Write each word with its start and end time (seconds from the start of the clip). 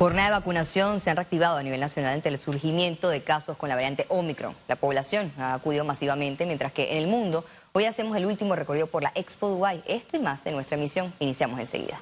Jornada 0.00 0.30
de 0.30 0.36
vacunación 0.36 0.98
se 0.98 1.10
han 1.10 1.16
reactivado 1.16 1.58
a 1.58 1.62
nivel 1.62 1.78
nacional 1.78 2.14
ante 2.14 2.30
el 2.30 2.38
surgimiento 2.38 3.10
de 3.10 3.22
casos 3.22 3.58
con 3.58 3.68
la 3.68 3.74
variante 3.74 4.06
Omicron. 4.08 4.56
La 4.66 4.76
población 4.76 5.30
ha 5.36 5.52
acudido 5.52 5.84
masivamente, 5.84 6.46
mientras 6.46 6.72
que 6.72 6.92
en 6.92 6.96
el 6.96 7.06
mundo 7.06 7.44
hoy 7.74 7.84
hacemos 7.84 8.16
el 8.16 8.24
último 8.24 8.56
recorrido 8.56 8.86
por 8.86 9.02
la 9.02 9.12
Expo 9.14 9.50
Dubai. 9.50 9.84
Esto 9.86 10.16
y 10.16 10.20
más 10.20 10.46
en 10.46 10.54
nuestra 10.54 10.78
emisión. 10.78 11.12
Iniciamos 11.18 11.60
enseguida. 11.60 12.00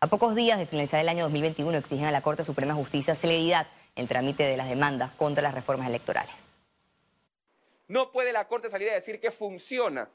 A 0.00 0.06
pocos 0.06 0.34
días 0.34 0.58
de 0.58 0.66
finalizar 0.66 1.00
el 1.00 1.08
año 1.08 1.22
2021 1.22 1.78
exigen 1.78 2.04
a 2.04 2.12
la 2.12 2.20
Corte 2.20 2.44
Suprema 2.44 2.74
de 2.74 2.80
Justicia 2.80 3.14
celeridad 3.14 3.68
en 3.96 4.02
el 4.02 4.08
trámite 4.08 4.42
de 4.42 4.58
las 4.58 4.68
demandas 4.68 5.10
contra 5.12 5.42
las 5.42 5.54
reformas 5.54 5.88
electorales. 5.88 6.52
No 7.88 8.12
puede 8.12 8.34
la 8.34 8.48
Corte 8.48 8.68
salir 8.68 8.90
a 8.90 8.92
decir 8.92 9.18
que 9.18 9.30
funciona 9.30 10.10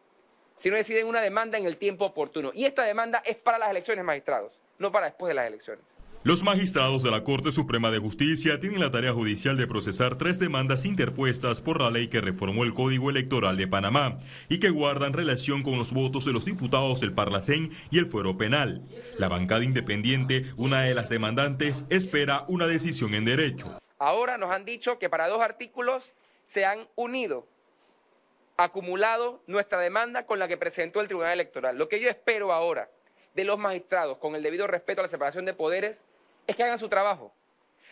si 0.58 0.70
no 0.70 0.76
deciden 0.76 1.08
una 1.08 1.22
demanda 1.22 1.58
en 1.58 1.66
el 1.66 1.78
tiempo 1.78 2.06
oportuno. 2.06 2.52
Y 2.54 2.66
esta 2.66 2.84
demanda 2.84 3.24
es 3.26 3.36
para 3.36 3.58
las 3.58 3.72
elecciones, 3.72 4.06
magistrados, 4.06 4.60
no 4.78 4.92
para 4.92 5.08
después 5.08 5.30
de 5.30 5.34
las 5.34 5.48
elecciones. 5.48 5.99
Los 6.22 6.44
magistrados 6.44 7.02
de 7.02 7.12
la 7.12 7.24
Corte 7.24 7.54
Suprema 7.54 7.92
de 7.92 8.00
Justicia 8.00 8.60
tienen 8.60 8.82
la 8.82 8.92
tarea 8.92 9.14
judicial 9.14 9.56
de 9.56 9.68
procesar 9.68 10.18
tres 10.18 10.38
demandas 10.38 10.84
interpuestas 10.84 11.62
por 11.62 11.80
la 11.80 11.92
ley 11.92 12.10
que 12.10 12.20
reformó 12.20 12.66
el 12.66 12.74
Código 12.74 13.10
Electoral 13.10 13.56
de 13.56 13.70
Panamá 13.70 14.20
y 14.50 14.60
que 14.60 14.70
guardan 14.70 15.14
relación 15.14 15.64
con 15.64 15.78
los 15.78 15.94
votos 15.94 16.26
de 16.26 16.34
los 16.34 16.44
diputados 16.44 17.00
del 17.00 17.14
Parlacén 17.14 17.72
y 17.90 18.00
el 18.00 18.06
Fuero 18.06 18.36
Penal. 18.38 18.84
La 19.18 19.30
bancada 19.30 19.64
independiente, 19.64 20.44
una 20.58 20.82
de 20.82 20.94
las 20.94 21.08
demandantes, 21.08 21.86
espera 21.90 22.44
una 22.50 22.68
decisión 22.68 23.14
en 23.14 23.24
derecho. 23.24 23.80
Ahora 23.98 24.38
nos 24.38 24.52
han 24.52 24.66
dicho 24.66 25.00
que 25.00 25.10
para 25.10 25.30
dos 25.30 25.42
artículos 25.42 26.16
se 26.44 26.66
han 26.66 26.86
unido, 26.96 27.48
acumulado 28.58 29.42
nuestra 29.48 29.80
demanda 29.80 30.26
con 30.26 30.38
la 30.38 30.50
que 30.50 30.58
presentó 30.58 31.00
el 31.00 31.08
Tribunal 31.08 31.32
Electoral. 31.32 31.78
Lo 31.78 31.88
que 31.88 32.02
yo 32.02 32.10
espero 32.10 32.52
ahora 32.52 32.90
de 33.34 33.44
los 33.44 33.58
magistrados, 33.58 34.18
con 34.18 34.36
el 34.36 34.44
debido 34.44 34.68
respeto 34.68 35.02
a 35.02 35.04
la 35.04 35.10
separación 35.10 35.46
de 35.46 35.54
poderes, 35.54 36.04
es 36.48 36.56
que 36.56 36.64
hagan 36.64 36.80
su 36.80 36.90
trabajo. 36.90 37.34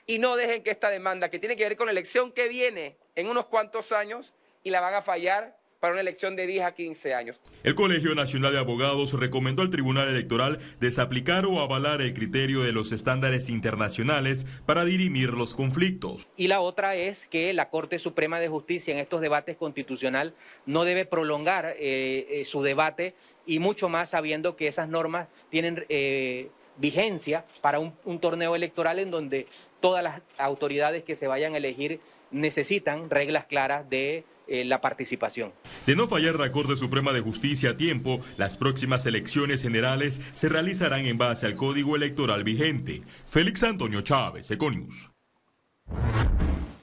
Y 0.05 0.20
no 0.20 0.36
dejen 0.36 0.64
que 0.64 0.72
esta 0.72 0.90
demanda, 0.90 1.30
que 1.30 1.40
tiene 1.40 1.55
que 1.55 1.64
ver 1.64 1.78
con 1.78 1.88
la 1.88 1.91
elección 1.91 2.32
que 2.32 2.48
viene 2.48 2.95
en 3.16 3.28
unos 3.28 3.45
cuantos 3.48 3.92
años, 3.92 4.34
y 4.64 4.70
la 4.70 4.81
van 4.81 4.94
a 4.94 5.02
fallar 5.02 5.56
para 5.80 5.94
una 5.94 6.02
elección 6.02 6.36
de 6.36 6.47
10 6.47 6.64
a 6.64 6.72
15 6.73 7.14
años. 7.14 7.39
El 7.64 7.75
Colegio 7.75 8.16
Nacional 8.16 8.53
de 8.53 8.59
Abogados 8.59 9.14
recomendó 9.14 9.61
al 9.61 9.70
Tribunal 9.70 10.09
Electoral 10.09 10.59
desaplicar 10.80 11.45
o 11.45 11.59
avalar 11.59 12.02
el 12.02 12.14
criterio 12.14 12.61
de 12.61 12.72
los 12.72 12.92
estándares 12.92 13.50
internacionales 13.50 14.45
para 14.66 14.86
dirimir 14.86 15.31
los 15.31 15.55
conflictos. 15.55 16.28
Y 16.36 16.48
la 16.48 16.61
otra 16.61 16.95
es 16.95 17.28
que 17.28 17.53
la 17.53 17.70
Corte 17.70 18.00
Suprema 18.00 18.39
de 18.39 18.48
Justicia 18.48 18.94
en 18.94 19.00
estos 19.00 19.22
debates 19.22 19.58
constitucional 19.58 20.33
no 20.66 20.83
debe 20.83 21.05
prolongar 21.05 21.75
eh, 21.78 22.28
eh, 22.30 22.45
su 22.45 22.61
debate 22.61 23.16
y 23.45 23.59
mucho 23.59 23.89
más 23.89 24.09
sabiendo 24.09 24.55
que 24.55 24.67
esas 24.67 24.89
normas 24.89 25.28
tienen 25.50 25.86
eh, 25.89 26.50
vigencia 26.78 27.45
para 27.61 27.80
un, 27.80 27.94
un 28.05 28.20
torneo 28.20 28.55
electoral 28.55 29.00
en 29.00 29.11
donde 29.11 29.48
todas 29.80 30.03
las 30.03 30.22
autoridades 30.38 31.03
que 31.03 31.16
se 31.16 31.28
vayan 31.28 31.53
a 31.53 31.58
elegir 31.58 32.00
necesitan 32.31 33.09
reglas 33.09 33.45
claras 33.45 33.89
de 33.89 34.25
eh, 34.47 34.64
la 34.64 34.80
participación. 34.80 35.52
De 35.86 35.95
no 35.95 36.08
fallar 36.08 36.36
la 36.36 36.52
Corte 36.52 36.78
Suprema 36.78 37.11
de 37.11 37.20
Justicia 37.20 37.72
a 37.72 37.78
tiempo, 37.78 38.20
las 38.38 38.56
próximas 38.56 39.06
elecciones 39.06 39.61
generales 39.61 40.22
se 40.33 40.48
realizarán 40.48 41.05
en 41.05 41.17
base 41.17 41.45
al 41.45 41.55
código 41.55 41.95
electoral 41.95 42.44
vigente. 42.45 43.02
Félix 43.28 43.64
Antonio 43.64 44.02
Chávez, 44.02 44.50
Econius. 44.50 45.09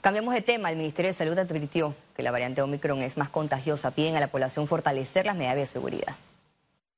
Cambiamos 0.03 0.35
de 0.35 0.43
tema. 0.43 0.71
El 0.71 0.77
Ministerio 0.77 1.09
de 1.09 1.15
Salud 1.15 1.39
advirtió 1.39 1.95
que 2.15 2.23
la 2.23 2.31
variante 2.31 2.61
Omicron 2.61 3.01
es 3.01 3.17
más 3.17 3.31
contagiosa. 3.31 3.93
Piden 3.93 4.17
a 4.17 4.21
la 4.21 4.29
población 4.29 4.69
fortalecer 4.69 5.25
las 5.25 5.35
medidas 5.35 5.57
de 5.57 5.65
seguridad. 5.65 6.17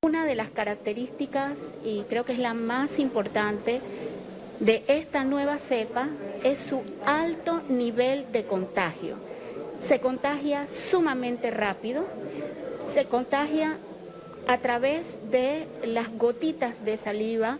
Una 0.01 0.25
de 0.25 0.35
las 0.35 0.49
características, 0.49 1.71
y 1.85 2.03
creo 2.09 2.25
que 2.25 2.33
es 2.33 2.39
la 2.39 2.53
más 2.53 2.99
importante, 2.99 3.79
de 4.59 4.83
esta 4.87 5.23
nueva 5.23 5.59
cepa 5.59 6.09
es 6.43 6.59
su 6.59 6.81
alto 7.05 7.61
nivel 7.69 8.31
de 8.31 8.45
contagio 8.45 9.17
se 9.79 9.99
contagia 9.99 10.67
sumamente 10.67 11.51
rápido, 11.51 12.05
se 12.93 13.05
contagia 13.05 13.77
a 14.47 14.57
través 14.59 15.17
de 15.29 15.67
las 15.85 16.15
gotitas 16.17 16.83
de 16.83 16.97
saliva 16.97 17.59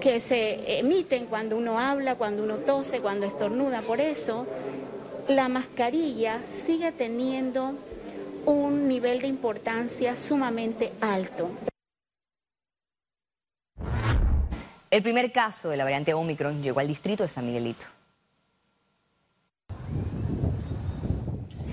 que 0.00 0.20
se 0.20 0.78
emiten 0.78 1.26
cuando 1.26 1.56
uno 1.56 1.78
habla, 1.78 2.16
cuando 2.16 2.42
uno 2.42 2.58
tose, 2.58 3.00
cuando 3.00 3.26
estornuda. 3.26 3.82
Por 3.82 4.00
eso, 4.00 4.46
la 5.28 5.48
mascarilla 5.48 6.40
sigue 6.66 6.92
teniendo 6.92 7.72
un 8.44 8.88
nivel 8.88 9.20
de 9.20 9.28
importancia 9.28 10.16
sumamente 10.16 10.92
alto. 11.00 11.48
El 14.88 15.02
primer 15.02 15.32
caso 15.32 15.68
de 15.68 15.76
la 15.76 15.82
variante 15.82 16.14
Omicron 16.14 16.62
llegó 16.62 16.78
al 16.78 16.86
distrito 16.86 17.24
de 17.24 17.28
San 17.28 17.44
Miguelito. 17.44 17.86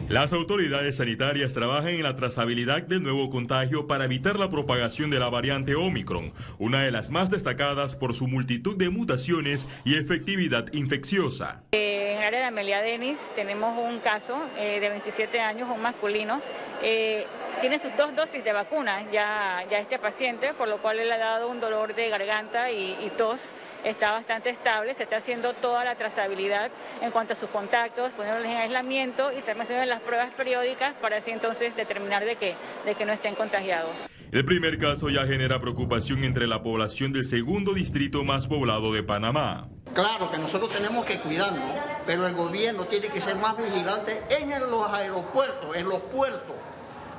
Las 0.09 0.34
autoridades 0.34 0.97
sanitarias 0.97 1.53
trabajan 1.53 1.90
en 1.90 2.03
la 2.03 2.16
trazabilidad 2.16 2.84
del 2.84 3.01
nuevo 3.01 3.29
contagio 3.29 3.88
para 3.88 4.06
evitar 4.06 4.38
la 4.38 4.50
propagación 4.50 5.09
de 5.09 5.19
la 5.19 5.29
variante 5.29 5.75
Omicron, 5.75 6.34
una 6.59 6.84
de 6.84 6.91
las 6.91 7.09
más 7.09 7.29
destacadas 7.29 7.96
por 7.96 8.13
su 8.13 8.28
multitud 8.28 8.75
de 8.78 8.90
mutaciones 8.90 9.68
y 9.85 9.95
efectividad 9.95 10.72
infecciosa. 10.74 11.63
Eh, 11.72 12.13
en 12.13 12.18
el 12.18 12.24
área 12.25 12.40
de 12.41 12.45
Amelia 12.45 12.81
Denis 12.81 13.18
tenemos 13.35 13.78
un 13.78 14.00
caso 14.00 14.38
eh, 14.57 14.80
de 14.80 14.90
27 14.90 15.40
años, 15.40 15.69
un 15.74 15.81
masculino. 15.81 16.41
Eh, 16.84 17.25
tiene 17.62 17.80
sus 17.80 17.96
dos 17.96 18.16
dosis 18.16 18.44
de 18.44 18.53
vacuna 18.53 19.03
ya, 19.12 19.64
ya 19.69 19.80
este 19.80 20.00
paciente, 20.00 20.53
por 20.53 20.68
lo 20.68 20.78
cual 20.80 20.97
le 20.97 21.12
ha 21.12 21.18
dado 21.18 21.50
un 21.50 21.59
dolor 21.59 21.96
de 21.96 22.09
garganta 22.09 22.72
y 22.72 23.12
tos 23.18 23.50
está 23.84 24.12
bastante 24.12 24.50
estable, 24.50 24.94
se 24.94 25.03
está 25.03 25.18
haciendo 25.18 25.53
toda 25.53 25.84
la 25.84 25.96
trazabilidad 25.96 26.72
en 27.02 27.12
cuanto 27.12 27.34
a 27.34 27.36
sus 27.36 27.50
contactos, 27.50 28.13
poniéndoles 28.13 28.52
en 28.52 28.58
aislamiento 28.58 29.31
y 29.31 29.42
también 29.42 29.62
haciendo 29.62 29.86
las 29.86 30.02
pruebas 30.02 30.31
periódicas 30.31 30.94
para 30.96 31.18
así 31.18 31.31
entonces 31.31 31.75
determinar 31.75 32.25
de 32.25 32.36
que, 32.36 32.56
de 32.86 32.96
que 32.96 33.06
no 33.06 33.13
estén 33.13 33.36
contagiados. 33.36 33.92
El 34.31 34.46
primer 34.46 34.80
caso 34.80 35.09
ya 35.09 35.28
genera 35.28 35.59
preocupación 35.59 36.24
entre 36.24 36.47
la 36.47 36.63
población 36.63 37.12
del 37.12 37.24
segundo 37.24 37.74
distrito 37.74 38.24
más 38.24 38.47
poblado 38.47 38.92
de 38.92 39.03
Panamá. 39.03 39.69
Claro 39.94 40.31
que 40.31 40.40
nosotros 40.40 40.72
tenemos 40.72 41.06
que 41.06 41.19
cuidarnos, 41.19 41.63
pero 42.08 42.25
el 42.25 42.34
gobierno 42.34 42.86
tiene 42.86 43.09
que 43.09 43.22
ser 43.22 43.36
más 43.36 43.56
vigilante 43.58 44.24
en 44.30 44.50
los 44.72 44.90
aeropuertos, 44.90 45.75
en 45.75 45.88
los 45.88 46.02
puertos, 46.02 46.56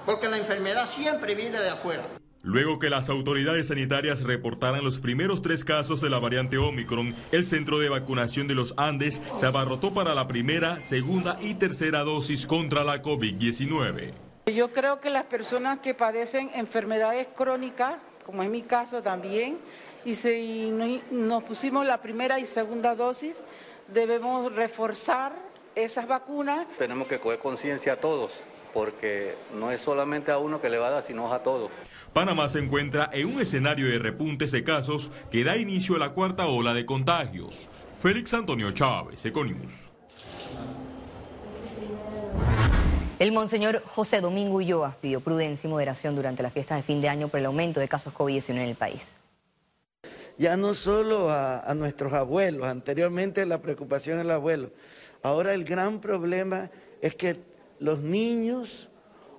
porque 0.07 0.29
la 0.29 0.39
enfermedad 0.39 0.87
siempre 0.89 1.35
viene 1.35 1.61
de 1.61 1.71
afuera. 1.71 2.03
Luego 2.43 2.79
que 2.79 2.91
las 2.91 3.09
autoridades 3.09 3.69
sanitarias 3.69 4.23
reportaran 4.23 4.85
los 4.85 4.99
primeros 4.99 5.41
tres 5.41 5.65
casos 5.65 6.03
de 6.03 6.11
la 6.11 6.19
variante 6.19 6.59
Omicron, 6.59 7.15
el 7.33 7.45
centro 7.47 7.79
de 7.79 7.89
vacunación 7.89 8.47
de 8.49 8.55
los 8.55 8.75
Andes 8.77 9.23
se 9.39 9.47
abarrotó 9.47 9.95
para 9.95 10.15
la 10.15 10.29
primera, 10.29 10.83
segunda 10.83 11.39
y 11.41 11.55
tercera 11.55 12.01
dosis 12.01 12.47
contra 12.47 12.85
la 12.85 13.01
COVID-19. 13.01 14.13
Yo 14.55 14.69
creo 14.73 15.01
que 15.01 15.09
las 15.09 15.25
personas 15.25 15.79
que 15.79 15.95
padecen 15.95 16.51
enfermedades 16.55 17.29
crónicas, 17.35 17.95
como 18.27 18.43
en 18.43 18.51
mi 18.51 18.61
caso 18.61 19.03
también, 19.03 19.59
y 20.05 20.15
si 20.15 20.71
nos 21.11 21.45
pusimos 21.45 21.87
la 21.87 22.03
primera 22.03 22.39
y 22.39 22.45
segunda 22.45 22.95
dosis, 22.95 23.37
debemos 23.89 24.55
reforzar 24.55 25.33
esas 25.75 26.07
vacunas. 26.07 26.67
Tenemos 26.77 27.09
que 27.09 27.19
coger 27.19 27.39
conciencia 27.39 27.95
a 27.95 27.97
todos, 27.97 28.33
porque 28.75 29.37
no 29.55 29.71
es 29.71 29.81
solamente 29.81 30.33
a 30.33 30.39
uno 30.39 30.61
que 30.61 30.69
le 30.69 30.79
va 30.79 30.89
a 30.89 30.91
dar, 30.91 31.03
sino 31.03 31.33
a 31.33 31.43
todos. 31.45 31.71
Panamá 32.13 32.49
se 32.49 32.59
encuentra 32.59 33.09
en 33.13 33.29
un 33.29 33.41
escenario 33.41 33.87
de 33.87 33.99
repuntes 34.01 34.51
de 34.51 34.65
casos 34.65 35.13
que 35.31 35.45
da 35.45 35.57
inicio 35.57 35.95
a 35.95 36.01
la 36.01 36.11
cuarta 36.11 36.47
ola 36.47 36.75
de 36.75 36.85
contagios. 36.85 37.69
Félix 38.03 38.35
Antonio 38.35 38.73
Chávez, 38.73 39.25
Econius. 39.25 39.73
El 43.21 43.31
monseñor 43.31 43.81
José 43.87 44.21
Domingo 44.21 44.57
Ulloa 44.57 44.97
pidió 45.01 45.21
prudencia 45.21 45.69
y 45.69 45.71
moderación 45.71 46.17
durante 46.17 46.43
las 46.43 46.53
fiestas 46.53 46.79
de 46.79 46.83
fin 46.83 47.01
de 47.01 47.09
año 47.09 47.29
por 47.29 47.39
el 47.39 47.47
aumento 47.47 47.79
de 47.79 47.87
casos 47.87 48.13
COVID-19 48.13 48.51
en 48.51 48.59
el 48.59 48.75
país. 48.75 49.17
Ya 50.37 50.57
no 50.57 50.75
solo 50.75 51.31
a, 51.31 51.61
a 51.61 51.75
nuestros 51.75 52.13
abuelos, 52.13 52.67
anteriormente 52.67 53.47
la 53.47 53.63
preocupación 53.63 54.19
del 54.19 54.33
abuelo, 54.33 54.71
ahora 55.23 55.55
el 55.55 55.65
gran 55.65 56.01
problema 56.01 56.71
es 57.01 57.15
que 57.15 57.54
los 57.85 58.01
niños 58.01 58.89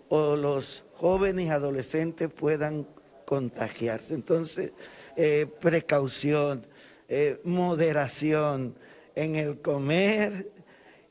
o 0.07 0.35
los 0.35 0.83
jóvenes 0.93 1.49
adolescentes 1.49 2.29
puedan 2.31 2.85
contagiarse. 3.25 4.13
Entonces, 4.13 4.71
eh, 5.15 5.47
precaución, 5.59 6.67
eh, 7.09 7.41
moderación 7.43 8.75
en 9.15 9.35
el 9.35 9.61
comer 9.61 10.51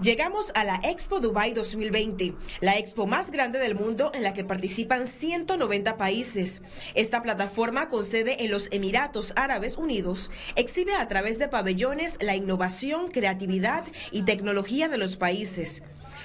Llegamos 0.00 0.50
a 0.54 0.64
la 0.64 0.80
Expo 0.82 1.20
Dubai 1.20 1.52
2020, 1.52 2.34
la 2.60 2.78
expo 2.78 3.06
más 3.06 3.30
grande 3.32 3.58
del 3.58 3.74
mundo 3.74 4.12
en 4.14 4.22
la 4.22 4.32
que 4.32 4.44
participan 4.44 5.06
190 5.08 5.98
países. 5.98 6.62
Esta 6.94 7.20
plataforma 7.20 7.90
con 7.90 8.02
sede 8.02 8.44
en 8.44 8.50
los 8.50 8.68
Emiratos 8.70 9.34
Árabes 9.36 9.76
Unidos 9.76 10.30
exhibe 10.56 10.94
a 10.94 11.06
través 11.06 11.38
de 11.38 11.48
pabellones 11.48 12.16
la 12.20 12.34
innovación, 12.34 13.08
creatividad 13.08 13.84
y 14.10 14.22
tecnología 14.22 14.88
de 14.88 14.98
los 14.98 15.16
países. 15.18 15.82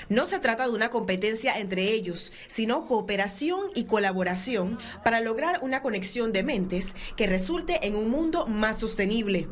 No 0.10 0.26
se 0.26 0.40
trata 0.40 0.68
de 0.68 0.74
una 0.74 0.90
competencia 0.90 1.60
entre 1.60 1.92
ellos, 1.92 2.32
sino 2.48 2.86
cooperación 2.86 3.68
y 3.76 3.86
colaboración 3.86 4.80
para 5.04 5.22
lograr 5.22 5.60
una 5.62 5.82
conexión 5.82 6.32
de 6.32 6.44
mentes 6.44 6.94
que 7.16 7.28
resulte 7.28 7.86
en 7.88 7.96
un 7.96 8.10
mundo 8.10 8.46
más 8.48 8.78
sostenible. 8.80 9.48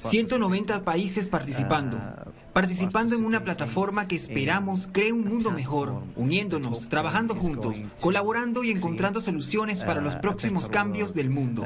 190 0.00 0.84
países 0.84 1.28
participando. 1.28 1.96
Uh, 1.96 2.30
participando 2.52 3.16
en 3.16 3.24
una 3.24 3.42
plataforma 3.42 4.06
que 4.06 4.16
esperamos 4.16 4.88
cree 4.92 5.12
un 5.12 5.26
mundo 5.26 5.50
mejor, 5.50 6.02
uniéndonos, 6.16 6.88
trabajando 6.88 7.34
juntos, 7.34 7.76
colaborando 8.00 8.64
y 8.64 8.70
encontrando 8.70 9.20
soluciones 9.20 9.82
para 9.84 10.00
los 10.00 10.16
uh, 10.16 10.20
próximos 10.20 10.68
cambios 10.68 11.14
del 11.14 11.30
mundo. 11.30 11.64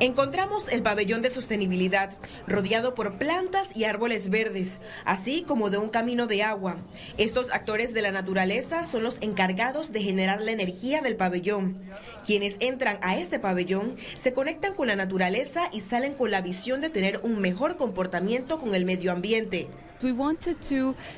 Encontramos 0.00 0.68
el 0.68 0.82
pabellón 0.82 1.22
de 1.22 1.30
sostenibilidad, 1.30 2.16
rodeado 2.46 2.94
por 2.94 3.18
plantas 3.18 3.76
y 3.76 3.82
árboles 3.82 4.30
verdes, 4.30 4.80
así 5.04 5.42
como 5.42 5.70
de 5.70 5.78
un 5.78 5.88
camino 5.88 6.28
de 6.28 6.44
agua. 6.44 6.76
Estos 7.16 7.50
actores 7.50 7.94
de 7.94 8.02
la 8.02 8.12
naturaleza 8.12 8.84
son 8.84 9.02
los 9.02 9.20
encargados 9.20 9.90
de 9.90 10.00
generar 10.00 10.40
la 10.40 10.52
energía 10.52 11.00
del 11.00 11.16
pabellón. 11.16 11.82
Quienes 12.24 12.58
entran 12.60 12.98
a 13.02 13.18
este 13.18 13.40
pabellón 13.40 13.96
se 14.14 14.32
conectan 14.32 14.74
con 14.74 14.86
la 14.86 14.94
naturaleza 14.94 15.68
y 15.72 15.80
salen 15.80 16.14
con 16.14 16.30
la 16.30 16.42
visión 16.42 16.80
de 16.80 16.90
tener 16.90 17.18
un 17.24 17.40
mejor 17.40 17.76
comportamiento 17.76 18.60
con 18.60 18.76
el 18.76 18.84
medio 18.84 19.10
ambiente. 19.10 19.68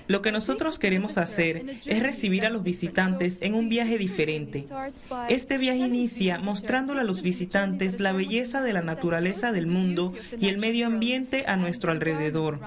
Lo 0.06 0.23
que 0.23 0.32
nosotros 0.32 0.79
queremos 0.79 1.19
hacer 1.19 1.79
es 1.87 2.03
recibir 2.03 2.47
a 2.47 2.50
los 2.50 2.62
visitantes 2.62 3.38
en 3.41 3.55
un 3.55 3.69
viaje 3.69 3.99
diferente. 3.99 4.67
Este 5.29 5.59
viaje 5.59 5.81
inicia 5.81 6.38
mostrándole 6.38 7.00
a 7.00 7.05
los 7.05 7.23
visitantes 7.23 8.00
la 8.00 8.12
belleza 8.12 8.62
de 8.62 8.73
la 8.73 8.82
naturaleza 8.82 9.53
del 9.53 9.67
mundo 9.67 10.12
y 10.38 10.49
el 10.49 10.59
medio 10.59 10.87
ambiente 10.87 11.44
a 11.47 11.56
nuestro 11.56 11.93
alrededor. 11.93 12.61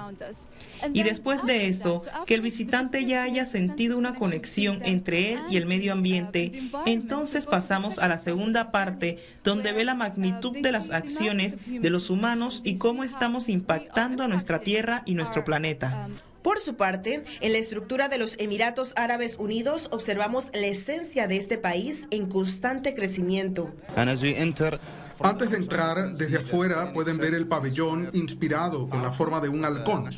Y 0.94 1.04
después 1.04 1.46
de 1.46 1.68
eso, 1.68 2.02
que 2.26 2.36
el 2.36 2.42
visitante 2.42 3.06
ya 3.06 3.24
haya 3.24 3.46
sentido 3.46 3.98
una 3.98 4.16
conexión 4.16 4.80
entre 4.84 5.34
él 5.34 5.40
y 5.50 5.58
el 5.58 5.66
medio 5.66 5.94
ambiente, 5.94 6.70
entonces 6.86 7.46
pasamos 7.46 8.00
a 8.00 8.08
la 8.08 8.18
segunda 8.18 8.72
parte, 8.72 9.20
donde 9.44 9.72
ve 9.72 9.86
la 9.86 9.96
magnitud 9.96 10.58
de 10.60 10.72
las 10.72 10.92
acciones 10.92 11.58
de 11.66 11.90
los 11.90 12.10
humanos 12.10 12.62
y 12.64 12.76
cómo 12.76 13.04
estamos 13.04 13.50
impactando 13.50 14.24
a 14.24 14.28
nuestra 14.28 14.60
Tierra 14.60 15.04
y 15.06 15.16
nuestro 15.16 15.44
planeta. 15.44 16.03
Por 16.42 16.60
su 16.60 16.76
parte, 16.76 17.24
en 17.40 17.54
la 17.54 17.58
estructura 17.58 18.10
de 18.10 18.18
los 18.18 18.38
Emiratos 18.38 18.94
Árabes 18.98 19.38
Unidos 19.38 19.88
observamos 19.92 20.50
la 20.54 20.68
esencia 20.68 21.28
de 21.28 21.38
este 21.38 21.58
país 21.58 22.08
en 22.12 22.28
constante 22.28 22.94
crecimiento. 22.94 23.74
Antes 25.22 25.52
de 25.52 25.58
entrar, 25.58 26.14
desde 26.14 26.38
afuera 26.38 26.92
pueden 26.92 27.18
ver 27.18 27.34
el 27.34 27.48
pabellón 27.48 28.10
inspirado 28.14 28.88
con 28.88 29.02
la 29.02 29.12
forma 29.12 29.40
de 29.40 29.50
un 29.50 29.64
halcón, 29.66 30.10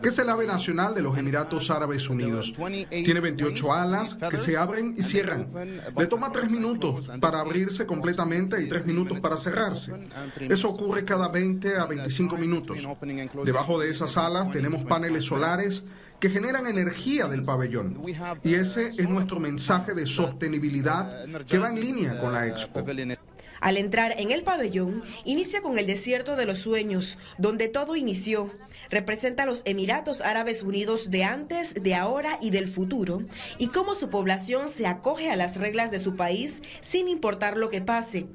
que 0.00 0.08
es 0.08 0.18
el 0.18 0.28
ave 0.28 0.46
nacional 0.46 0.94
de 0.94 1.02
los 1.02 1.16
Emiratos 1.16 1.70
Árabes 1.70 2.08
Unidos. 2.08 2.52
Tiene 2.90 3.20
28 3.20 3.72
alas 3.72 4.16
que 4.30 4.38
se 4.38 4.56
abren 4.56 4.94
y 4.96 5.02
cierran. 5.02 5.48
Le 5.96 6.06
toma 6.06 6.32
tres 6.32 6.50
minutos 6.50 7.10
para 7.20 7.40
abrirse 7.40 7.86
completamente 7.86 8.62
y 8.62 8.68
tres 8.68 8.86
minutos 8.86 9.20
para 9.20 9.36
cerrarse. 9.36 9.92
Eso 10.48 10.68
ocurre 10.68 11.04
cada 11.04 11.28
20 11.28 11.76
a 11.78 11.86
25 11.86 12.36
minutos. 12.36 12.86
Debajo 13.44 13.78
de 13.78 13.90
esas 13.90 14.16
alas 14.16 14.50
tenemos 14.50 14.84
paneles 14.84 15.24
solares 15.24 15.82
que 16.22 16.30
generan 16.30 16.68
energía 16.68 17.26
del 17.26 17.42
pabellón. 17.42 18.00
Y 18.44 18.54
ese 18.54 18.88
es 18.88 19.08
nuestro 19.08 19.40
mensaje 19.40 19.92
de 19.92 20.06
sostenibilidad 20.06 21.26
que 21.46 21.58
va 21.58 21.70
en 21.70 21.80
línea 21.80 22.20
con 22.20 22.32
la 22.32 22.46
expo. 22.46 22.84
Al 23.62 23.76
entrar 23.76 24.16
en 24.18 24.32
el 24.32 24.42
pabellón, 24.42 25.04
inicia 25.24 25.62
con 25.62 25.78
el 25.78 25.86
desierto 25.86 26.34
de 26.34 26.46
los 26.46 26.58
sueños, 26.58 27.16
donde 27.38 27.68
todo 27.68 27.94
inició. 27.94 28.50
Representa 28.90 29.46
los 29.46 29.62
Emiratos 29.64 30.20
Árabes 30.20 30.64
Unidos 30.64 31.12
de 31.12 31.22
antes, 31.22 31.74
de 31.74 31.94
ahora 31.94 32.38
y 32.42 32.50
del 32.50 32.66
futuro, 32.66 33.22
y 33.58 33.68
cómo 33.68 33.94
su 33.94 34.10
población 34.10 34.66
se 34.66 34.88
acoge 34.88 35.30
a 35.30 35.36
las 35.36 35.58
reglas 35.58 35.92
de 35.92 36.00
su 36.00 36.16
país 36.16 36.60
sin 36.80 37.06
importar 37.06 37.56
lo 37.56 37.70
que 37.70 37.80
pase. 37.80 38.26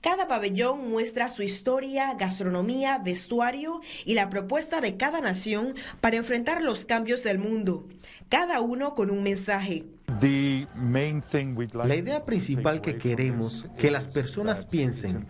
Cada 0.00 0.26
pabellón 0.26 0.88
muestra 0.88 1.28
su 1.28 1.42
historia, 1.42 2.14
gastronomía, 2.14 2.96
vestuario 2.96 3.82
y 4.06 4.14
la 4.14 4.30
propuesta 4.30 4.80
de 4.80 4.96
cada 4.96 5.20
nación 5.20 5.74
para 6.00 6.16
enfrentar 6.16 6.62
los 6.62 6.86
cambios 6.86 7.22
del 7.22 7.38
mundo, 7.38 7.86
cada 8.30 8.62
uno 8.62 8.94
con 8.94 9.10
un 9.10 9.22
mensaje. 9.22 9.84
La 11.72 11.96
idea 11.96 12.24
principal 12.24 12.80
que 12.80 12.98
queremos 12.98 13.66
que 13.78 13.90
las 13.90 14.06
personas 14.06 14.64
piensen 14.66 15.26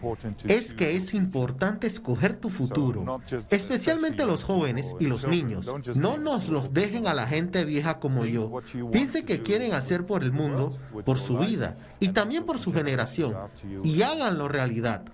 es 0.46 0.74
que 0.74 0.96
es 0.96 1.14
importante 1.14 1.86
escoger 1.86 2.36
tu 2.36 2.50
futuro, 2.50 3.20
especialmente 3.50 4.26
los 4.26 4.44
jóvenes 4.44 4.94
y 4.98 5.06
los 5.06 5.26
niños. 5.26 5.70
No 5.96 6.18
nos 6.18 6.48
los 6.48 6.72
dejen 6.72 7.06
a 7.06 7.14
la 7.14 7.26
gente 7.26 7.64
vieja 7.64 7.98
como 7.98 8.24
yo. 8.24 8.50
Piensen 8.92 9.24
que 9.26 9.42
quieren 9.42 9.72
hacer 9.74 10.04
por 10.04 10.22
el 10.22 10.32
mundo, 10.32 10.70
por 11.04 11.18
su 11.18 11.38
vida 11.38 11.76
y 12.00 12.08
también 12.08 12.44
por 12.44 12.58
su 12.58 12.72
generación 12.72 13.34
y 13.82 14.02
háganlo 14.02 14.48
realidad. 14.48 15.04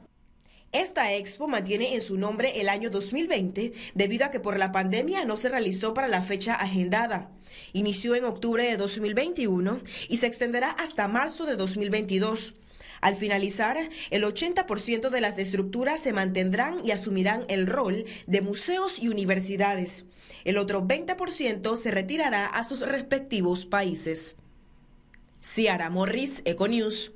Esta 0.73 1.15
expo 1.15 1.49
mantiene 1.49 1.95
en 1.95 2.01
su 2.01 2.19
nombre 2.19 2.61
el 2.61 2.69
año 2.69 2.91
2020 2.91 3.73
debido 3.95 4.27
a 4.27 4.31
que 4.31 4.41
por 4.41 4.59
la 4.59 4.73
pandemia 4.73 5.25
no 5.25 5.37
se 5.37 5.49
realizó 5.49 5.95
para 5.95 6.09
la 6.09 6.23
fecha 6.23 6.55
agendada. 6.55 7.31
Inició 7.73 8.14
en 8.14 8.25
octubre 8.25 8.64
de 8.64 8.76
2021 8.76 9.81
y 10.09 10.17
se 10.19 10.26
extenderá 10.26 10.71
hasta 10.71 11.09
marzo 11.09 11.47
de 11.47 11.57
2022. 11.57 12.55
Al 13.00 13.14
finalizar, 13.14 13.76
el 14.11 14.25
80% 14.25 15.11
de 15.11 15.21
las 15.21 15.38
estructuras 15.38 16.00
se 16.00 16.12
mantendrán 16.12 16.85
y 16.85 16.90
asumirán 16.90 17.45
el 17.49 17.67
rol 17.67 18.05
de 18.26 18.40
museos 18.40 18.99
y 19.00 19.09
universidades. 19.09 20.05
El 20.45 20.59
otro 20.59 20.83
20% 20.83 21.76
se 21.76 21.90
retirará 21.90 22.47
a 22.47 22.64
sus 22.64 22.81
respectivos 22.81 23.67
países. 23.67 24.37
Ciara 25.43 25.90
Morris, 25.90 26.43
Econews. 26.45 27.12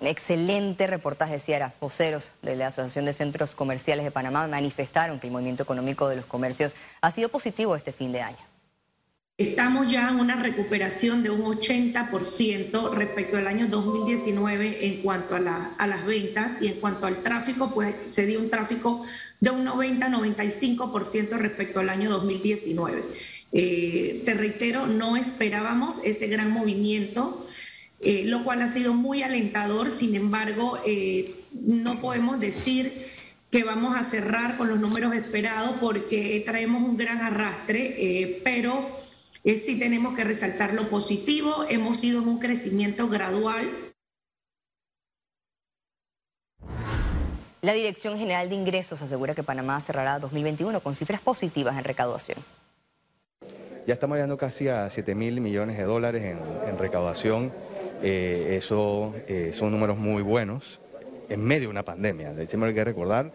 Excelente 0.00 0.86
reportaje, 0.86 1.40
Ciara. 1.40 1.74
Voceros 1.80 2.32
de 2.42 2.56
la 2.56 2.68
Asociación 2.68 3.04
de 3.04 3.12
Centros 3.12 3.54
Comerciales 3.54 4.04
de 4.04 4.10
Panamá 4.10 4.46
manifestaron 4.46 5.18
que 5.18 5.26
el 5.26 5.32
movimiento 5.32 5.62
económico 5.64 6.08
de 6.08 6.16
los 6.16 6.26
comercios 6.26 6.72
ha 7.00 7.10
sido 7.10 7.28
positivo 7.28 7.74
este 7.74 7.92
fin 7.92 8.12
de 8.12 8.22
año. 8.22 8.48
Estamos 9.38 9.88
ya 9.88 10.08
en 10.08 10.16
una 10.16 10.34
recuperación 10.34 11.22
de 11.22 11.30
un 11.30 11.42
80% 11.42 12.92
respecto 12.92 13.36
al 13.36 13.46
año 13.46 13.68
2019 13.68 14.84
en 14.84 15.00
cuanto 15.00 15.36
a, 15.36 15.40
las 15.86 16.06
ventas 16.06 16.60
y 16.60 16.66
en 16.66 16.80
cuanto 16.80 17.06
al 17.06 17.22
tráfico, 17.22 17.72
pues 17.72 17.94
se 18.08 18.26
dio 18.26 18.40
un 18.40 18.50
tráfico 18.50 19.04
de 19.38 19.50
un 19.50 19.64
90-95% 19.64 21.36
respecto 21.38 21.78
al 21.78 21.88
año 21.88 22.10
2019. 22.10 23.04
Eh, 23.52 24.22
te 24.24 24.34
reitero, 24.34 24.88
no 24.88 25.16
esperábamos 25.16 26.04
ese 26.04 26.26
gran 26.26 26.50
movimiento. 26.50 27.44
Eh, 28.00 28.24
lo 28.26 28.44
cual 28.44 28.62
ha 28.62 28.68
sido 28.68 28.94
muy 28.94 29.22
alentador. 29.22 29.90
Sin 29.90 30.14
embargo, 30.14 30.78
eh, 30.86 31.44
no 31.52 32.00
podemos 32.00 32.38
decir 32.38 33.06
que 33.50 33.64
vamos 33.64 33.96
a 33.96 34.04
cerrar 34.04 34.56
con 34.56 34.68
los 34.68 34.78
números 34.78 35.14
esperados 35.14 35.76
porque 35.80 36.42
traemos 36.44 36.86
un 36.86 36.96
gran 36.96 37.20
arrastre, 37.22 37.96
eh, 37.98 38.40
pero 38.44 38.88
sí 38.92 39.78
tenemos 39.78 40.14
que 40.14 40.22
resaltar 40.22 40.74
lo 40.74 40.90
positivo. 40.90 41.64
Hemos 41.68 42.04
ido 42.04 42.22
en 42.22 42.28
un 42.28 42.38
crecimiento 42.38 43.08
gradual. 43.08 43.92
La 47.60 47.72
Dirección 47.72 48.16
General 48.16 48.48
de 48.48 48.54
Ingresos 48.54 49.02
asegura 49.02 49.34
que 49.34 49.42
Panamá 49.42 49.80
cerrará 49.80 50.20
2021 50.20 50.80
con 50.80 50.94
cifras 50.94 51.20
positivas 51.20 51.76
en 51.76 51.82
recaudación. 51.82 52.38
Ya 53.86 53.94
estamos 53.94 54.16
llegando 54.16 54.36
casi 54.36 54.68
a 54.68 54.88
7 54.88 55.14
mil 55.14 55.40
millones 55.40 55.78
de 55.78 55.84
dólares 55.84 56.22
en, 56.22 56.38
en 56.68 56.78
recaudación. 56.78 57.50
Eh, 58.02 58.56
eso 58.56 59.14
eh, 59.26 59.50
son 59.52 59.72
números 59.72 59.98
muy 59.98 60.22
buenos 60.22 60.80
en 61.28 61.44
medio 61.44 61.62
de 61.62 61.68
una 61.68 61.84
pandemia, 61.84 62.32
siempre 62.46 62.68
hay 62.68 62.74
que 62.74 62.84
recordar, 62.84 63.32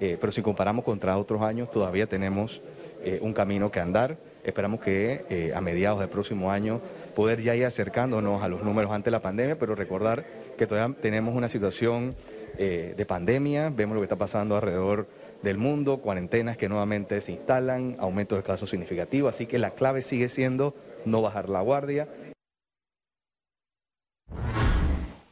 eh, 0.00 0.16
pero 0.20 0.32
si 0.32 0.42
comparamos 0.42 0.84
contra 0.84 1.16
otros 1.16 1.42
años 1.42 1.70
todavía 1.70 2.06
tenemos 2.06 2.62
eh, 3.04 3.18
un 3.22 3.32
camino 3.32 3.70
que 3.70 3.80
andar. 3.80 4.16
Esperamos 4.42 4.80
que 4.80 5.52
a 5.56 5.60
mediados 5.60 5.98
del 5.98 6.08
próximo 6.08 6.52
año 6.52 6.80
poder 7.16 7.42
ya 7.42 7.56
ir 7.56 7.64
acercándonos 7.64 8.44
a 8.44 8.48
los 8.48 8.62
números 8.62 8.92
antes 8.92 9.06
de 9.06 9.10
la 9.10 9.20
pandemia, 9.20 9.58
pero 9.58 9.74
recordar 9.74 10.24
que 10.56 10.68
todavía 10.68 10.96
tenemos 11.00 11.34
una 11.34 11.48
situación 11.48 12.14
de 12.56 13.06
pandemia, 13.08 13.72
vemos 13.74 13.96
lo 13.96 14.00
que 14.00 14.04
está 14.04 14.14
pasando 14.14 14.54
alrededor 14.54 15.08
del 15.42 15.58
mundo, 15.58 15.98
cuarentenas 15.98 16.56
que 16.56 16.68
nuevamente 16.68 17.20
se 17.20 17.32
instalan, 17.32 17.96
aumentos 17.98 18.38
de 18.38 18.44
casos 18.44 18.70
significativos, 18.70 19.34
así 19.34 19.46
que 19.46 19.58
la 19.58 19.72
clave 19.72 20.00
sigue 20.00 20.28
siendo 20.28 20.76
no 21.04 21.22
bajar 21.22 21.48
la 21.48 21.60
guardia. 21.60 22.08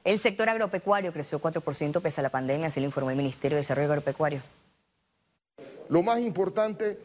El 0.04 0.18
sector 0.18 0.50
agropecuario 0.50 1.14
creció 1.14 1.40
4% 1.40 2.02
pese 2.02 2.20
a 2.20 2.22
la 2.22 2.28
pandemia, 2.28 2.66
así 2.66 2.78
lo 2.78 2.84
informó 2.84 3.10
el 3.10 3.16
Ministerio 3.16 3.56
de 3.56 3.60
Desarrollo 3.60 3.88
Agropecuario. 3.88 4.42
Lo 5.88 6.02
más 6.02 6.20
importante 6.20 6.98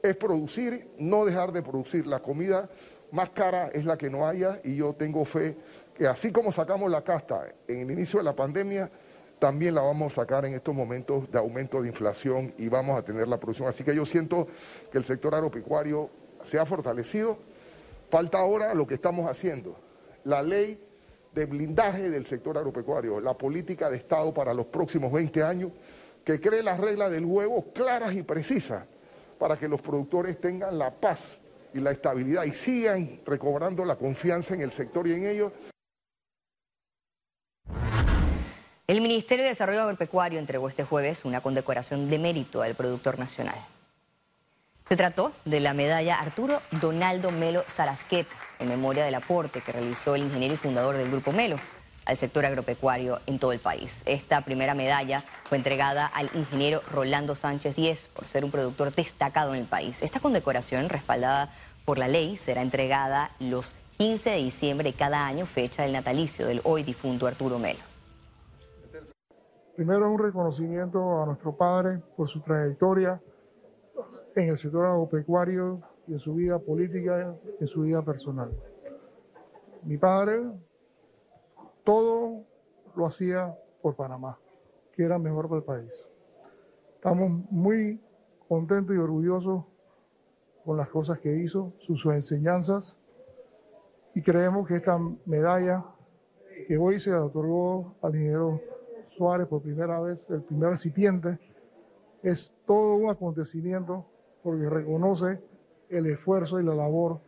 es 0.00 0.16
producir, 0.16 0.88
no 0.96 1.24
dejar 1.24 1.50
de 1.50 1.62
producir. 1.62 2.06
La 2.06 2.20
comida 2.20 2.70
más 3.10 3.30
cara 3.30 3.70
es 3.74 3.84
la 3.84 3.98
que 3.98 4.08
no 4.08 4.28
haya 4.28 4.60
y 4.62 4.76
yo 4.76 4.94
tengo 4.94 5.24
fe 5.24 5.56
que 5.92 6.06
así 6.06 6.30
como 6.30 6.52
sacamos 6.52 6.88
la 6.88 7.02
casta 7.02 7.48
en 7.66 7.80
el 7.80 7.90
inicio 7.90 8.20
de 8.20 8.24
la 8.24 8.36
pandemia, 8.36 8.92
también 9.40 9.74
la 9.74 9.82
vamos 9.82 10.12
a 10.12 10.22
sacar 10.22 10.44
en 10.44 10.54
estos 10.54 10.72
momentos 10.72 11.28
de 11.32 11.38
aumento 11.38 11.82
de 11.82 11.88
inflación 11.88 12.54
y 12.58 12.68
vamos 12.68 12.96
a 12.96 13.02
tener 13.02 13.26
la 13.26 13.38
producción. 13.38 13.68
Así 13.68 13.82
que 13.82 13.92
yo 13.92 14.06
siento 14.06 14.46
que 14.92 14.98
el 14.98 15.04
sector 15.04 15.34
agropecuario 15.34 16.10
se 16.44 16.60
ha 16.60 16.64
fortalecido. 16.64 17.38
Falta 18.08 18.38
ahora 18.38 18.72
lo 18.72 18.86
que 18.86 18.94
estamos 18.94 19.28
haciendo, 19.28 19.76
la 20.22 20.42
ley 20.42 20.80
de 21.36 21.44
blindaje 21.44 22.10
del 22.10 22.26
sector 22.26 22.56
agropecuario, 22.56 23.20
la 23.20 23.34
política 23.34 23.90
de 23.90 23.98
Estado 23.98 24.32
para 24.32 24.54
los 24.54 24.66
próximos 24.66 25.12
20 25.12 25.42
años, 25.42 25.70
que 26.24 26.40
cree 26.40 26.62
las 26.62 26.80
reglas 26.80 27.12
del 27.12 27.26
juego 27.26 27.72
claras 27.74 28.14
y 28.14 28.22
precisas 28.22 28.86
para 29.38 29.58
que 29.58 29.68
los 29.68 29.82
productores 29.82 30.40
tengan 30.40 30.78
la 30.78 30.90
paz 30.90 31.38
y 31.74 31.80
la 31.80 31.90
estabilidad 31.90 32.44
y 32.44 32.54
sigan 32.54 33.20
recobrando 33.26 33.84
la 33.84 33.96
confianza 33.96 34.54
en 34.54 34.62
el 34.62 34.72
sector 34.72 35.06
y 35.06 35.12
en 35.12 35.26
ellos. 35.26 35.52
El 38.86 39.02
Ministerio 39.02 39.44
de 39.44 39.50
Desarrollo 39.50 39.82
Agropecuario 39.82 40.38
entregó 40.38 40.68
este 40.68 40.84
jueves 40.84 41.26
una 41.26 41.42
condecoración 41.42 42.08
de 42.08 42.18
mérito 42.18 42.62
al 42.62 42.74
productor 42.74 43.18
nacional. 43.18 43.58
Se 44.88 44.96
trató 44.96 45.32
de 45.44 45.58
la 45.58 45.74
medalla 45.74 46.14
Arturo 46.14 46.60
Donaldo 46.80 47.32
Melo 47.32 47.64
Sarasquet, 47.66 48.28
en 48.60 48.68
memoria 48.68 49.04
del 49.04 49.16
aporte 49.16 49.60
que 49.60 49.72
realizó 49.72 50.14
el 50.14 50.22
ingeniero 50.22 50.54
y 50.54 50.58
fundador 50.58 50.96
del 50.96 51.10
Grupo 51.10 51.32
Melo 51.32 51.56
al 52.04 52.16
sector 52.16 52.46
agropecuario 52.46 53.18
en 53.26 53.40
todo 53.40 53.50
el 53.50 53.58
país. 53.58 54.04
Esta 54.06 54.42
primera 54.42 54.74
medalla 54.74 55.24
fue 55.42 55.58
entregada 55.58 56.06
al 56.06 56.30
ingeniero 56.34 56.82
Rolando 56.88 57.34
Sánchez 57.34 57.74
Díez 57.74 58.06
por 58.14 58.28
ser 58.28 58.44
un 58.44 58.52
productor 58.52 58.94
destacado 58.94 59.54
en 59.54 59.62
el 59.62 59.66
país. 59.66 60.00
Esta 60.02 60.20
condecoración, 60.20 60.88
respaldada 60.88 61.52
por 61.84 61.98
la 61.98 62.06
ley, 62.06 62.36
será 62.36 62.62
entregada 62.62 63.32
los 63.40 63.74
15 63.98 64.30
de 64.30 64.36
diciembre 64.36 64.92
de 64.92 64.96
cada 64.96 65.26
año, 65.26 65.46
fecha 65.46 65.82
del 65.82 65.94
natalicio 65.94 66.46
del 66.46 66.60
hoy 66.62 66.84
difunto 66.84 67.26
Arturo 67.26 67.58
Melo. 67.58 67.80
Primero 69.74 70.08
un 70.12 70.18
reconocimiento 70.20 71.24
a 71.24 71.26
nuestro 71.26 71.56
padre 71.56 71.98
por 72.16 72.28
su 72.28 72.40
trayectoria 72.40 73.20
en 74.42 74.50
el 74.50 74.56
sector 74.56 74.84
agropecuario 74.84 75.80
y 76.06 76.12
en 76.12 76.18
su 76.18 76.34
vida 76.34 76.58
política 76.58 77.36
en 77.58 77.66
su 77.66 77.80
vida 77.82 78.02
personal. 78.02 78.50
Mi 79.82 79.96
padre 79.96 80.42
todo 81.82 82.44
lo 82.94 83.06
hacía 83.06 83.56
por 83.80 83.96
Panamá, 83.96 84.38
que 84.92 85.04
era 85.04 85.18
mejor 85.18 85.48
para 85.48 85.58
el 85.58 85.64
país. 85.64 86.08
Estamos 86.94 87.30
muy 87.50 88.00
contentos 88.48 88.94
y 88.94 88.98
orgullosos 88.98 89.64
con 90.64 90.76
las 90.76 90.88
cosas 90.88 91.18
que 91.20 91.34
hizo, 91.36 91.72
sus, 91.78 92.04
enseñanzas, 92.06 92.98
y 94.14 94.22
creemos 94.22 94.66
que 94.66 94.76
esta 94.76 94.98
medalla 95.24 95.84
que 96.66 96.76
hoy 96.76 96.98
se 96.98 97.10
le 97.10 97.16
otorgó 97.16 97.94
al 98.02 98.14
ingeniero 98.14 98.60
Suárez 99.16 99.46
por 99.46 99.62
primera 99.62 100.00
vez, 100.00 100.28
el 100.30 100.42
primer 100.42 100.70
recipiente, 100.70 101.38
es 102.22 102.52
todo 102.66 102.96
un 102.96 103.08
acontecimiento 103.08 104.04
porque 104.46 104.70
reconoce 104.70 105.40
el 105.88 106.06
esfuerzo 106.06 106.60
y 106.60 106.64
la 106.64 106.72
labor 106.72 107.20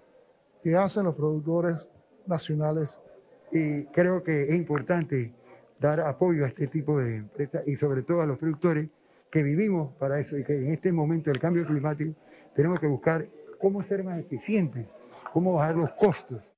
que 0.63 0.77
hacen 0.77 1.03
los 1.03 1.17
productores 1.17 1.89
nacionales. 2.29 2.97
Y 3.51 3.87
creo 3.87 4.23
que 4.23 4.43
es 4.43 4.55
importante 4.55 5.35
dar 5.81 5.99
apoyo 5.99 6.45
a 6.45 6.47
este 6.47 6.69
tipo 6.69 6.97
de 7.01 7.17
empresas 7.17 7.67
y 7.67 7.75
sobre 7.75 8.05
todo 8.05 8.23
a 8.23 8.27
los 8.27 8.39
productores 8.39 8.89
que 9.33 9.43
vivimos 9.43 9.93
para 9.95 10.21
eso 10.21 10.39
y 10.39 10.45
que 10.45 10.59
en 10.59 10.69
este 10.69 10.93
momento 10.93 11.31
del 11.31 11.41
cambio 11.41 11.67
climático 11.67 12.15
tenemos 12.55 12.79
que 12.79 12.87
buscar 12.87 13.27
cómo 13.61 13.83
ser 13.83 14.05
más 14.05 14.21
eficientes, 14.21 14.87
cómo 15.33 15.55
bajar 15.55 15.75
los 15.75 15.91
costos. 15.95 16.55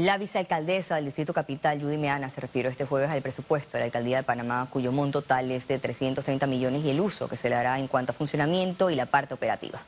La 0.00 0.16
vicealcaldesa 0.16 0.96
del 0.96 1.04
Distrito 1.04 1.34
Capital, 1.34 1.78
Judy 1.78 1.98
Meana, 1.98 2.30
se 2.30 2.40
refirió 2.40 2.70
este 2.70 2.86
jueves 2.86 3.10
al 3.10 3.20
presupuesto 3.20 3.72
de 3.72 3.80
la 3.80 3.84
Alcaldía 3.84 4.16
de 4.16 4.22
Panamá, 4.22 4.66
cuyo 4.72 4.92
monto 4.92 5.20
total 5.20 5.50
es 5.50 5.68
de 5.68 5.78
330 5.78 6.46
millones 6.46 6.82
y 6.86 6.88
el 6.88 7.00
uso 7.00 7.28
que 7.28 7.36
se 7.36 7.50
le 7.50 7.56
dará 7.56 7.78
en 7.78 7.86
cuanto 7.86 8.12
a 8.12 8.14
funcionamiento 8.14 8.88
y 8.88 8.94
la 8.94 9.04
parte 9.04 9.34
operativa. 9.34 9.78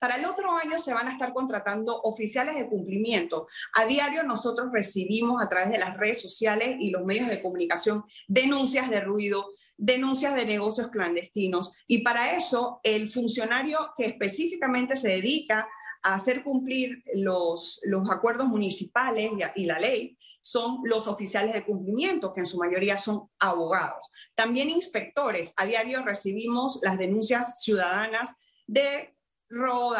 Para 0.00 0.16
el 0.16 0.24
otro 0.24 0.50
año 0.56 0.76
se 0.76 0.92
van 0.92 1.06
a 1.06 1.12
estar 1.12 1.32
contratando 1.32 2.00
oficiales 2.02 2.56
de 2.56 2.68
cumplimiento. 2.68 3.46
A 3.74 3.84
diario 3.84 4.24
nosotros 4.24 4.70
recibimos 4.72 5.40
a 5.40 5.48
través 5.48 5.70
de 5.70 5.78
las 5.78 5.96
redes 5.96 6.20
sociales 6.20 6.74
y 6.80 6.90
los 6.90 7.04
medios 7.04 7.28
de 7.28 7.40
comunicación 7.40 8.02
denuncias 8.26 8.90
de 8.90 9.02
ruido, 9.02 9.50
denuncias 9.76 10.34
de 10.34 10.46
negocios 10.46 10.88
clandestinos. 10.88 11.70
Y 11.86 12.02
para 12.02 12.36
eso 12.36 12.80
el 12.82 13.06
funcionario 13.06 13.94
que 13.96 14.06
específicamente 14.06 14.96
se 14.96 15.10
dedica 15.10 15.68
hacer 16.02 16.42
cumplir 16.42 17.02
los, 17.14 17.80
acuerdos 18.10 18.48
municipales 18.48 19.30
y, 19.54 19.62
y 19.62 19.66
la 19.66 19.78
ley 19.78 20.18
son 20.40 20.80
los 20.84 21.06
oficiales 21.06 21.54
de 21.54 21.64
cumplimiento, 21.64 22.34
que 22.34 22.40
en 22.40 22.46
su 22.46 22.58
mayoría 22.58 22.96
son 22.96 23.28
abogados. 23.38 24.10
También 24.34 24.70
inspectores. 24.70 25.52
A 25.56 25.64
diario 25.64 26.02
recibimos 26.04 26.80
las 26.82 26.98
denuncias 26.98 27.62
ciudadanas 27.62 28.30
de 28.66 29.14
robo 29.48 29.94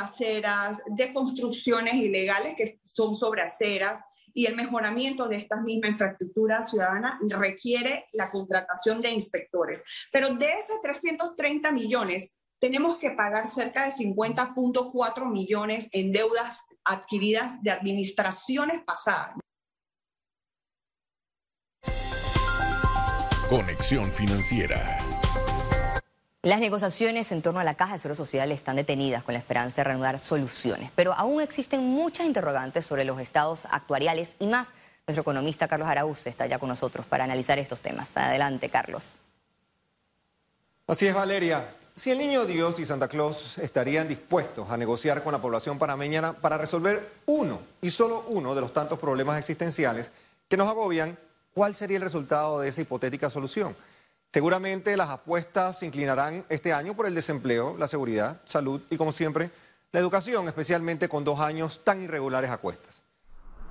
de 0.86 1.12
construcciones 1.12 1.94
ilegales 1.94 2.54
que 2.56 2.80
son 2.92 3.14
sobre 3.14 3.42
aceras, 3.42 4.02
y 4.34 4.46
el 4.46 4.56
mejoramiento 4.56 5.28
de 5.28 5.36
esta 5.36 5.56
misma 5.56 5.88
infraestructura 5.88 6.64
ciudadana 6.64 7.18
requiere 7.28 8.06
la 8.12 8.30
contratación 8.30 9.00
de 9.00 9.10
inspectores. 9.10 9.84
Pero 10.10 10.34
de 10.34 10.52
esos 10.52 10.80
330 10.80 11.70
millones, 11.72 12.34
tenemos 12.62 12.96
que 12.96 13.10
pagar 13.10 13.48
cerca 13.48 13.86
de 13.86 13.92
50.4 13.92 15.28
millones 15.28 15.88
en 15.90 16.12
deudas 16.12 16.62
adquiridas 16.84 17.60
de 17.60 17.72
administraciones 17.72 18.84
pasadas. 18.84 19.34
Conexión 23.50 24.08
financiera. 24.12 24.96
Las 26.42 26.60
negociaciones 26.60 27.32
en 27.32 27.42
torno 27.42 27.58
a 27.58 27.64
la 27.64 27.74
Caja 27.74 27.94
de 27.94 27.98
Seguro 27.98 28.14
Social 28.14 28.52
están 28.52 28.76
detenidas 28.76 29.24
con 29.24 29.32
la 29.32 29.40
esperanza 29.40 29.80
de 29.80 29.84
reanudar 29.84 30.20
soluciones, 30.20 30.92
pero 30.94 31.14
aún 31.14 31.42
existen 31.42 31.82
muchas 31.82 32.26
interrogantes 32.26 32.86
sobre 32.86 33.04
los 33.04 33.18
estados 33.20 33.66
actuariales 33.72 34.36
y 34.38 34.46
más. 34.46 34.72
Nuestro 35.08 35.22
economista 35.22 35.66
Carlos 35.66 35.88
Araúz 35.88 36.28
está 36.28 36.46
ya 36.46 36.60
con 36.60 36.68
nosotros 36.68 37.06
para 37.06 37.24
analizar 37.24 37.58
estos 37.58 37.80
temas. 37.80 38.16
Adelante, 38.16 38.68
Carlos. 38.68 39.16
Así 40.86 41.08
es, 41.08 41.14
Valeria. 41.14 41.81
Si 41.94 42.10
el 42.10 42.16
Niño 42.16 42.46
Dios 42.46 42.78
y 42.78 42.86
Santa 42.86 43.06
Claus 43.06 43.58
estarían 43.58 44.08
dispuestos 44.08 44.70
a 44.70 44.78
negociar 44.78 45.22
con 45.22 45.32
la 45.32 45.42
población 45.42 45.78
panameña 45.78 46.32
para 46.32 46.56
resolver 46.56 47.12
uno 47.26 47.60
y 47.82 47.90
solo 47.90 48.24
uno 48.28 48.54
de 48.54 48.62
los 48.62 48.72
tantos 48.72 48.98
problemas 48.98 49.38
existenciales 49.38 50.10
que 50.48 50.56
nos 50.56 50.68
agobian, 50.68 51.18
¿cuál 51.52 51.76
sería 51.76 51.98
el 51.98 52.02
resultado 52.02 52.60
de 52.60 52.70
esa 52.70 52.80
hipotética 52.80 53.28
solución? 53.28 53.76
Seguramente 54.32 54.96
las 54.96 55.10
apuestas 55.10 55.80
se 55.80 55.86
inclinarán 55.86 56.46
este 56.48 56.72
año 56.72 56.96
por 56.96 57.04
el 57.04 57.14
desempleo, 57.14 57.76
la 57.78 57.86
seguridad, 57.86 58.40
salud 58.46 58.80
y, 58.88 58.96
como 58.96 59.12
siempre, 59.12 59.50
la 59.92 60.00
educación, 60.00 60.48
especialmente 60.48 61.10
con 61.10 61.24
dos 61.24 61.40
años 61.40 61.82
tan 61.84 62.02
irregulares 62.02 62.50
a 62.50 62.56
cuestas. 62.56 63.02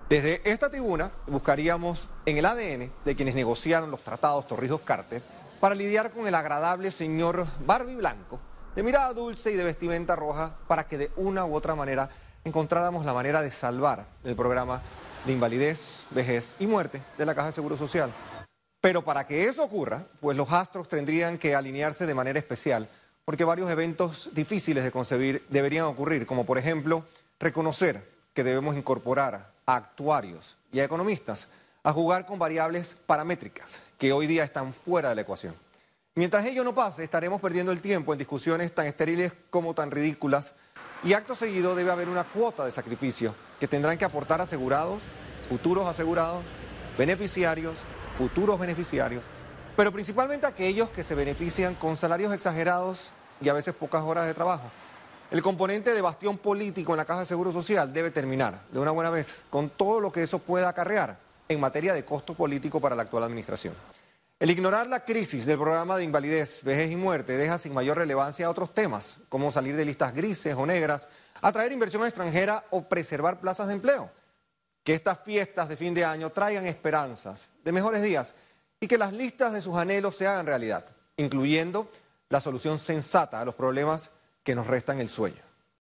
Desde 0.10 0.48
esta 0.48 0.70
tribuna 0.70 1.12
buscaríamos 1.26 2.08
en 2.28 2.38
el 2.38 2.46
ADN 2.46 2.92
de 3.04 3.16
quienes 3.16 3.34
negociaron 3.34 3.90
los 3.90 4.04
tratados 4.04 4.48
Torrijos-Carter 4.48 5.24
para 5.62 5.76
lidiar 5.76 6.10
con 6.10 6.28
el 6.28 6.34
agradable 6.34 6.90
señor 6.90 7.46
Barbie 7.68 7.96
Blanco, 7.96 8.40
de 8.76 8.82
mirada 8.82 9.14
dulce 9.14 9.52
y 9.52 9.56
de 9.56 9.64
vestimenta 9.64 10.16
roja, 10.16 10.58
para 10.68 10.88
que 10.88 10.98
de 10.98 11.12
una 11.18 11.46
u 11.46 11.54
otra 11.54 11.76
manera 11.76 12.10
encontráramos 12.44 13.06
la 13.06 13.14
manera 13.14 13.44
de 13.44 13.52
salvar 13.52 14.08
el 14.24 14.36
programa 14.36 14.82
de 15.24 15.34
invalidez, 15.34 16.02
vejez 16.10 16.56
y 16.60 16.66
muerte 16.66 17.04
de 17.16 17.26
la 17.28 17.36
Caja 17.36 17.50
de 17.50 17.54
Seguro 17.54 17.78
Social. 17.78 18.12
Pero 18.82 19.04
para 19.04 19.28
que 19.28 19.46
eso 19.46 19.64
ocurra, 19.64 20.04
pues 20.20 20.36
los 20.36 20.52
astros 20.52 20.88
tendrían 20.88 21.38
que 21.38 21.54
alinearse 21.54 22.08
de 22.08 22.16
manera 22.16 22.40
especial, 22.40 22.90
porque 23.24 23.44
varios 23.44 23.70
eventos 23.70 24.32
difíciles 24.34 24.84
de 24.84 24.92
concebir 24.92 25.46
deberían 25.50 25.86
ocurrir, 25.86 26.26
como 26.26 26.44
por 26.44 26.58
ejemplo 26.58 27.06
reconocer 27.40 28.10
que 28.34 28.44
debemos 28.44 28.76
incorporar 28.76 29.52
a 29.68 29.76
actuarios 29.76 30.58
y 30.72 30.80
a 30.80 30.86
economistas 30.86 31.48
a 31.84 31.92
jugar 31.94 32.26
con 32.26 32.38
variables 32.38 32.96
paramétricas 33.06 33.82
que 33.98 34.14
hoy 34.14 34.28
día 34.28 34.44
están 34.44 34.74
fuera 34.74 35.10
de 35.10 35.16
la 35.16 35.22
ecuación. 35.22 35.56
Mientras 36.14 36.46
ello 36.46 36.64
no 36.64 36.76
pase, 36.76 37.04
estaremos 37.04 37.42
perdiendo 37.42 37.72
el 37.72 37.82
tiempo 37.82 38.12
en 38.14 38.20
discusiones 38.20 38.74
tan 38.76 38.86
estériles 38.86 39.34
como 39.50 39.74
tan 39.74 39.90
ridículas 39.90 40.54
y 41.04 41.14
acto 41.14 41.34
seguido 41.34 41.74
debe 41.74 41.92
haber 41.92 42.10
una 42.10 42.24
cuota 42.24 42.66
de 42.66 42.72
sacrificio 42.72 43.34
que 43.60 43.68
tendrán 43.68 43.98
que 43.98 44.06
aportar 44.06 44.42
asegurados, 44.42 45.02
futuros 45.50 45.88
asegurados, 45.88 46.44
beneficiarios, 46.98 47.78
futuros 48.16 48.60
beneficiarios, 48.60 49.24
pero 49.76 49.92
principalmente 49.92 50.46
aquellos 50.46 50.90
que 50.90 51.04
se 51.04 51.16
benefician 51.16 51.74
con 51.76 51.98
salarios 51.98 52.34
exagerados 52.34 53.10
y 53.40 53.50
a 53.50 53.54
veces 53.54 53.74
pocas 53.74 54.04
horas 54.04 54.28
de 54.28 54.34
trabajo. 54.36 54.70
El 55.32 55.42
componente 55.42 55.94
de 55.94 56.02
bastión 56.02 56.38
político 56.38 56.92
en 56.92 56.98
la 56.98 57.06
Caja 57.06 57.22
de 57.22 57.26
Seguro 57.26 57.52
Social 57.54 57.92
debe 57.94 58.12
terminar 58.12 58.62
de 58.70 58.80
una 58.80 58.92
buena 58.92 59.10
vez 59.10 59.42
con 59.50 59.70
todo 59.70 60.02
lo 60.02 60.12
que 60.12 60.24
eso 60.24 60.40
pueda 60.40 60.68
acarrear 60.68 61.31
en 61.52 61.60
materia 61.60 61.94
de 61.94 62.06
costo 62.06 62.34
político 62.34 62.80
para 62.80 62.96
la 62.96 63.04
actual 63.04 63.24
administración. 63.24 63.74
El 64.40 64.50
ignorar 64.50 64.88
la 64.88 65.06
crisis 65.06 65.46
del 65.46 65.60
programa 65.60 65.98
de 65.98 66.04
invalidez, 66.04 66.64
vejez 66.64 66.90
y 66.90 66.96
muerte 66.96 67.38
deja 67.38 67.60
sin 67.60 67.74
mayor 67.74 67.98
relevancia 67.98 68.50
otros 68.50 68.74
temas, 68.74 69.18
como 69.30 69.52
salir 69.52 69.76
de 69.76 69.86
listas 69.86 70.16
grises 70.16 70.56
o 70.56 70.66
negras, 70.66 71.08
atraer 71.42 71.72
inversión 71.72 72.04
extranjera 72.04 72.66
o 72.72 72.84
preservar 72.88 73.40
plazas 73.40 73.68
de 73.68 73.74
empleo. 73.74 74.10
Que 74.84 74.94
estas 74.94 75.20
fiestas 75.20 75.70
de 75.70 75.78
fin 75.78 75.94
de 75.94 76.06
año 76.06 76.32
traigan 76.32 76.66
esperanzas 76.66 77.50
de 77.64 77.72
mejores 77.72 78.02
días 78.02 78.34
y 78.80 78.88
que 78.88 78.98
las 78.98 79.14
listas 79.14 79.54
de 79.54 79.62
sus 79.62 79.78
anhelos 79.78 80.16
se 80.16 80.26
hagan 80.26 80.48
realidad, 80.48 80.86
incluyendo 81.18 81.92
la 82.30 82.42
solución 82.42 82.80
sensata 82.80 83.40
a 83.40 83.46
los 83.46 83.54
problemas 83.54 84.10
que 84.44 84.56
nos 84.56 84.66
restan 84.66 85.00
el 85.00 85.10
sueño. 85.10 85.51